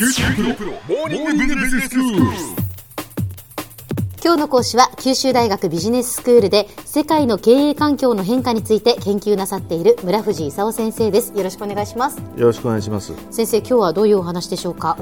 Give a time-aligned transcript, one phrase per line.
[0.00, 0.08] 今
[4.34, 11.34] 日の講師は九州大学ビジネススクールで世界の経営環境の変化について研究なさっている村藤勲先生です。
[11.36, 12.16] よろしくお願いします。
[12.16, 13.12] よろしくお願いします。
[13.30, 14.96] 先生今日はどういうお話でしょうか？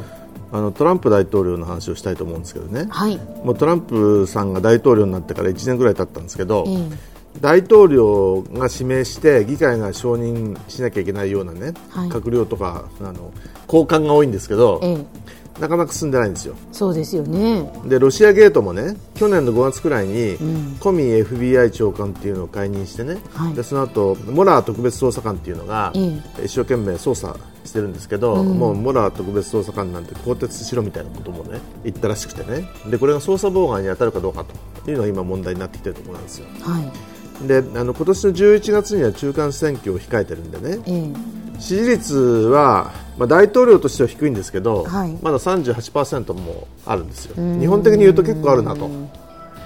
[0.50, 3.18] あのトランプ大統領の話をしたいと思うんですけどね、はい。
[3.44, 12.08] もうトランプさんが大統領になってから1年ぐらい経ったんですけど、ええ大統領が指名して議会が承認しなきゃいけないようなね、はい。
[12.08, 13.32] 閣僚とかあの
[13.66, 15.28] 高官が多いんですけど、ええ。
[15.60, 16.54] なかなか進んでないんですよ。
[16.72, 17.70] そうですよね。
[17.84, 20.76] でロシアゲートもね去年の5月くらいに、ん。
[20.78, 23.54] コミ FBI 長官っていうのを解任してね、はい。
[23.54, 32.68] でその後モラー特別捜査官っていうのが、え一生懸命捜査してるんですけど、もうモラー特別捜査官なんて更迭しろみたいなこともね言ったらしくてね。
[32.88, 34.44] でこれが捜査妨害に当たるかどうか
[34.84, 36.46] というのが今問題になってきてるところなんですよ。
[36.60, 40.78] はいであの今年の11月には中間選挙を控えてるんでね。
[40.86, 41.12] え
[41.56, 41.60] え。
[41.60, 45.18] 支持率は、まあ、大統領としては低いんですけど、はい。
[45.22, 47.36] まだ38%もあるんですよ。
[47.60, 48.88] 日本的に言うと結構あるなと。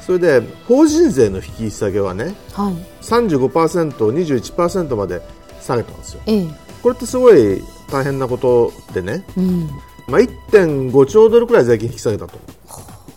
[0.01, 2.75] それで法人税の引き下げはねはい。
[3.03, 5.23] 35%を21%まで
[5.61, 6.23] 下げたんですよ。
[6.27, 6.47] ええ。
[6.83, 9.71] これってすごい大変なことでね、うん。
[10.09, 12.39] まあ、1.5兆ドルくらい税金引き下げたと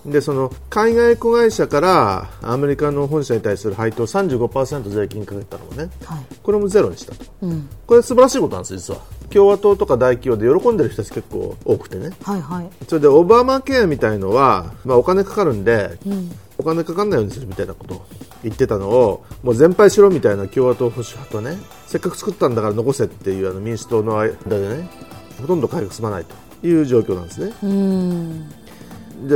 [0.06, 5.90] でその海外子会社からアメリカの本社に対する配当35%税金かけたのをね。
[6.06, 6.26] はい。
[6.44, 7.26] これもゼロにしたと。
[7.42, 7.70] うん。
[7.88, 9.02] これ素晴らしいことなんです実は。
[9.32, 12.12] 共和党とか大企業で喜んでる人たち結構多くてね。
[12.22, 12.70] はいはい。
[12.88, 16.32] それでオバマケアみたいのは、まあ、お金かかるんで、ん。
[16.58, 18.06] お金かかんないようにするみたいなことを
[18.44, 24.90] 言ってたのをもう全廃しろみたいな共和党保守派とねせっかく作ったんだから残せっていうあの民主党の間でね
[25.42, 27.54] ほとんど改革進まないという状況なんですね。
[27.62, 28.65] うん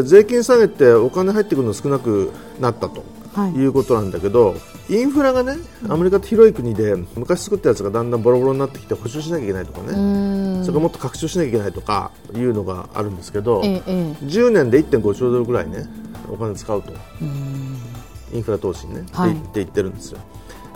[0.03, 3.51] じゃあ税金下げてお金入ってくるの少なくなったとはい。
[3.51, 4.55] いうことなんだけど、
[4.89, 10.65] インフラがねアメリカって広い国で昔作ったやつがだんだんボロボロになってきて補修しなきゃいけないとかね、うん。
[10.65, 13.91] それもっと拡張しなきゃいけないとかいうのがあるんですけど、えええ
[14.23, 15.85] 10年で1.5兆ドルぐらいね
[16.27, 16.91] お金使うと。
[18.33, 19.31] インフラ投資にね、はい。
[19.31, 20.19] って言ってるんですよ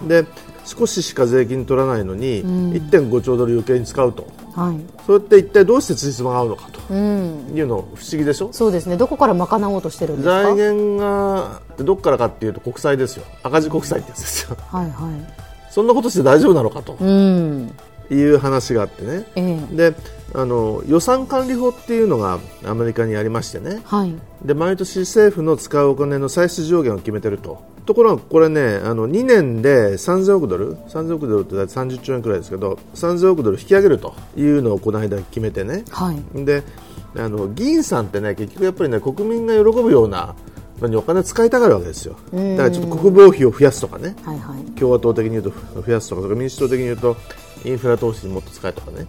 [0.08, 0.26] で
[0.66, 4.28] 少ししか税金取らないのに、1.5兆ドル余計に使うと。
[4.30, 4.80] えはい。
[5.06, 6.80] それって一体どうしてつじつまが合うのかと。
[6.90, 7.52] うん。
[7.56, 8.54] いうの不思議でしょ？
[8.54, 8.98] そうですね。
[8.98, 10.44] どこから賄おうとしてるんですか？
[10.44, 13.26] 財源がどこからかっていうと国債ですよ。
[13.42, 14.58] 赤字国債ってやつですよ。
[14.68, 15.72] はいはい。
[15.72, 16.98] そんなことして大丈夫なのかと。
[17.00, 17.72] うん。
[18.12, 19.76] いう話があってね、ええ。
[19.92, 19.96] で
[20.36, 23.82] あの予算管理法っていうのがアメリカにありましてね。
[23.86, 24.14] はい。
[24.44, 35.84] で毎年政府の使うお金の歳出上限を決めてるとところがこれねあの2年で3000億ドル3000億ドルって大体30兆円くらいですけど3000億ドル引き上げるというのをこの間決めてね。
[35.90, 36.46] はい。
[36.46, 36.64] で
[37.16, 40.36] あの議員さんってね結局やっぱりね国民が喜ぶような
[40.82, 42.16] のにお金使いたがるわけですよ。
[42.32, 44.16] だからちょっと国防費を増やすとかね。
[44.24, 44.72] はいはい。
[44.80, 45.52] 共和党的に言うと
[45.82, 47.18] 増やすとか民主党的に言うと
[47.66, 49.08] インフラ投資にもっと使えとかね、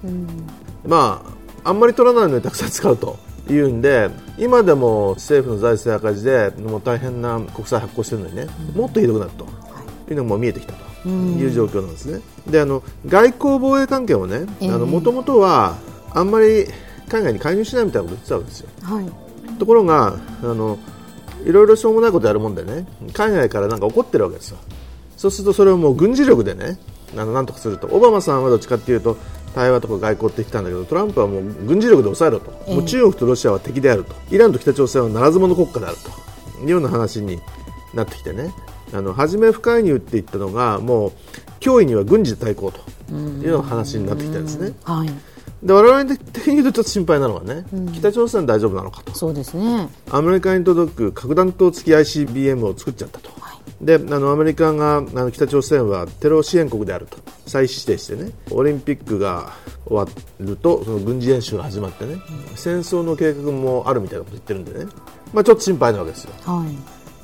[0.86, 1.24] ま
[1.64, 3.18] ああんまり取らないのにたくさん使うと
[3.52, 9.44] いうんで今でも政府の財政赤字でもう大変な国債発行してるのにね、もっとひどくなると。
[10.10, 10.12] い。
[10.12, 11.08] うのも見えてきたと。
[11.08, 12.20] いう状況なんですね。
[12.46, 14.70] であの外交防衛関係もねええ。
[14.70, 15.76] もともとは
[16.10, 16.66] あんまり
[17.08, 18.68] 海外に介入しないみたいなこと言ってたわけですよ。
[18.82, 19.58] はい。
[19.58, 20.78] ところがあの
[21.44, 24.58] いろいろしょうもないことやるもんでね海外からなんか怒ってるわけですよ。
[25.16, 26.78] そうするとそれをもう軍事力でね
[27.16, 27.86] あのなんとかすると。
[27.88, 29.18] オバマさんはどっちかっていうと
[29.54, 34.14] 対話とか外交って言ってたんだけどトランプはもう軍事力で抑えろと、ええもう中国とロシアは敵であると。
[34.30, 36.24] イランと北朝鮮はならず者国家であると。
[36.62, 37.40] いうような話に
[37.94, 38.52] なってきてね。
[38.92, 41.12] あの初め不介入って言ったのがもう
[41.60, 42.80] 脅威には軍事で対抗と。
[43.12, 44.72] いうような話になってきてるんですね。
[44.84, 45.10] はい。
[45.62, 47.64] で我々的に言うとちょっと心配なのはね、
[47.94, 49.14] 北朝鮮大丈夫なのかと。
[49.14, 49.88] そうですね。
[50.10, 53.30] アメリカに届く核弾頭付き ICBM を作っちゃったと、
[53.80, 57.18] であのアメリカがあの北朝鮮はテロ支援国であると。
[57.46, 58.32] 再指定してね。
[58.50, 59.52] オリンピックが
[59.86, 60.06] 終わ
[60.40, 62.16] るとその軍事演習が始まってね、
[62.56, 64.90] 戦争の計画もあるみたいなこと言ってるんでね、
[65.32, 66.32] まあ、ちょっと心配なわけですよ。
[66.44, 66.68] はい。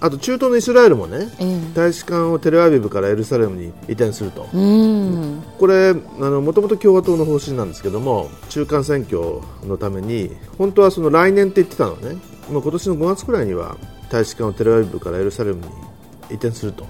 [0.03, 1.61] あと中東のイスラエルもね、ええ。
[1.75, 5.43] 大使館をテルアビブからエルサレムに移転すると、うん。
[5.59, 9.21] これもともと共和党の方針なんですけども中間選挙
[9.67, 12.17] のために本当はその来年って言ってたのね。
[12.51, 13.77] もう今年の5月くらいには
[14.11, 15.67] 大使館をテルアビブからエルサレムに
[16.31, 16.85] 移転すると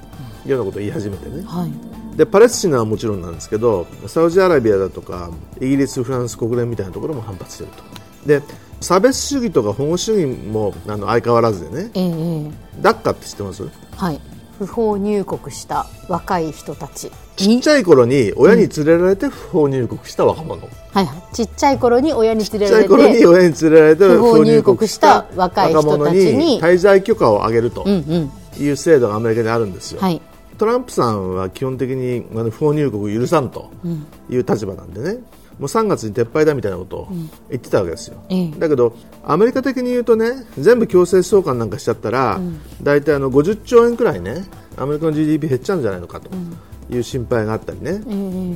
[0.45, 1.43] いうようなことを言い始めてね。
[1.45, 2.17] はい。
[2.17, 7.83] でパレスチナはもちろんなんですけどサウジアラビアだとかイギリス、フランス国連みたいなところも反発していると。
[8.27, 8.43] で
[8.81, 11.91] 差別主義とか保護主義もあの相変わらずでね。
[11.95, 12.11] えええ
[12.47, 12.51] え。
[12.83, 13.69] ダッカって知ってます？
[13.97, 14.21] はい。
[14.59, 17.11] 不法入国した若い人たち。
[17.37, 21.35] ちっちゃい頃に親に連れられて不法入国した若者、はいはい。
[21.35, 26.61] ちっちゃい頃に親に連れられちっちゃい頃にて親に連れられて不法入国した若い人たちに若者に。
[26.61, 27.85] 滞在許可をあげると。
[27.87, 30.21] うんうんいう制度がアメリカにあるんですよ、はい。
[30.59, 33.71] トランプさんは基本的にあの不法入国を許さんと
[34.29, 35.15] いう立場なんでね、
[35.59, 37.09] もう3月に撤廃だみたいなことを
[37.49, 38.51] 言ってたわけですよ、ええ。
[38.59, 42.41] だけどアメリカ的に言うとね全部強制送還なんかしちゃったら、
[42.83, 44.45] 大体あの50兆円くらいね
[44.77, 46.31] アメリカの GDP 減っちゃうんじゃないのかと。
[46.93, 48.03] いう心配があったりね、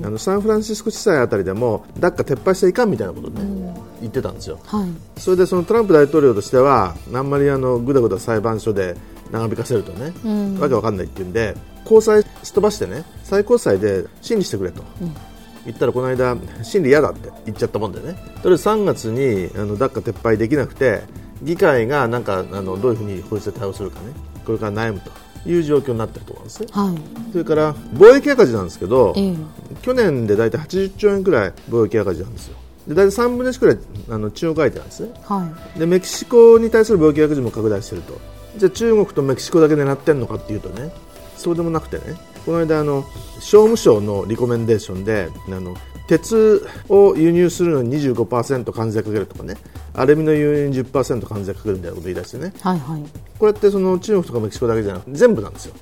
[0.05, 4.59] あのサンフランシスコ地裁あたりでもダッカ撤廃していかんみたいなことをね、言ってたんですよ。
[4.65, 5.21] はい。
[5.21, 8.97] それでそのトランプ大統領としてはあんまりあのぐだぐだ裁判所で
[9.35, 10.13] 長引かせるとね、
[10.61, 14.85] わけわかんないっていうんで高裁すっ飛ばしてね最高裁で審理してくれと、
[15.67, 18.15] 言ったらこの間審理嫌だって言っちゃったもんでね。
[18.43, 21.03] とりあえず3月にあのダッカ撤廃できなくて
[21.43, 24.13] 議会がなんかあのどういうふうに法律で対応するかね。
[24.47, 25.11] これから悩むと。
[25.47, 26.63] いう状況になってると思うんです。
[26.63, 26.97] ねはい。
[27.33, 29.35] それから貿易赤字なんですけど、ええ。
[29.83, 32.57] 去年で大体80兆円くらい貿易赤字なんですよ。
[32.89, 33.79] で大体3分の1くらい
[34.09, 35.13] あの中国相手なんですね。
[35.23, 35.79] はい。
[35.79, 38.19] でメキシコに対する貿易赤字も拡大していると
[38.57, 40.93] じゃあ中国とメキシコだけ狙ってるのかっていうとね
[41.37, 43.05] そうでもなくてねこの間あの
[43.41, 49.57] 商務省のリコメンデーションであの鉄を輸入するのに25%関税かけるとかね
[49.95, 52.53] アルミの輸入に10%関税かけるみたいなこと言い出してね。
[52.61, 53.03] はいはい。
[53.39, 55.75] これってその中国とかメキシコだけじゃなくて全部なんですよ。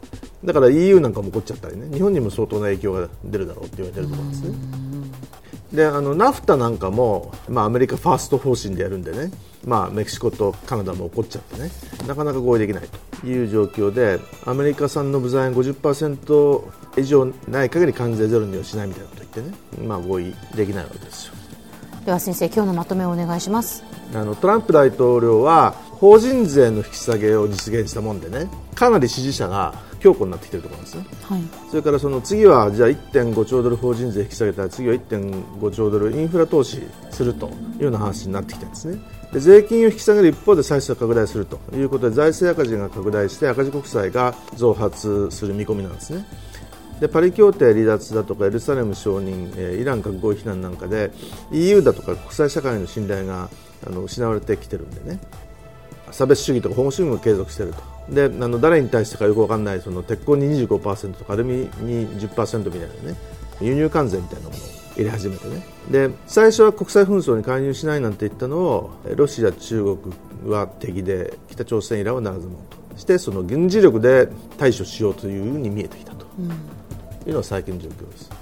[0.44, 1.88] だから EU なんかも起こっちゃったりね。
[1.92, 4.91] 日本にも相当な影響が出るだろうって言われてるところですね
[5.72, 9.30] であのナフタなんかも、まあ、アメリカファースト方針でやるんでね、
[9.64, 11.70] まあ、メキシコとカナダも起こっちゃってね。
[12.06, 12.88] なかなか合意できない
[13.20, 16.62] という状況でアメリカ産の部材が50%
[16.98, 21.34] 以上ない限り関税ゼロにはしないみたいなこと言ってね、まあ、合意できないわけですよ。
[22.04, 23.82] では先生今日のまとめをお願いします。
[24.14, 31.06] あのトランプ大統領は法人税の引き下げを実現したもんでねかなり支持者が強固になってきているところなんですね。
[31.22, 31.42] はい。
[31.70, 36.82] それからその次はじゃあ1.5兆ドル法人税引き下げたら次は1.5兆ドルインフラ投資
[37.12, 38.98] するというような話になってきてるんですね。
[39.32, 46.26] で税金を引き下げる一方で歳出が拡大するということで財政赤字が拡大して赤字国債が増発する見込みなんですね。
[46.98, 51.12] でパリ協定離脱だとかエルサレム承認、えーイラン核合意非難なんかで
[51.52, 53.48] EU だとか国際社会の信頼が
[53.86, 55.20] あの失われてきてるんでね
[56.12, 58.14] 差別主義とか保護主義も継続していると。
[58.14, 63.16] であの誰に対してかよく分かんないその鉄鋼に25%とかアルミに10%みたいなね。
[63.60, 64.58] 輸入関税みたいなものを
[64.96, 65.66] 入れ始めてね。
[65.90, 69.96] で最初は国際紛争に介入しないなんて言ったのをえロシア、中
[70.42, 72.56] 国は敵で北朝鮮、イランはならず者
[72.90, 76.26] としてその軍事力で対処しようというふうに見えてきたと。
[77.26, 78.41] いうのが最近の状況です。